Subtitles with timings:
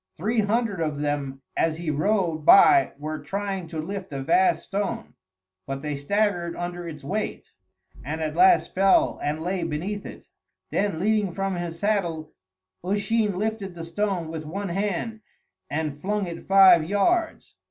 [0.17, 5.13] Three hundred of them as he rode by were trying to lift a vast stone,
[5.67, 7.51] but they staggered under its weight,
[8.03, 10.25] and at last fell and lay beneath it;
[10.71, 12.33] then leaning from his saddle
[12.83, 15.21] Usheen lifted the stone with one hand
[15.69, 17.55] and flung it five yards.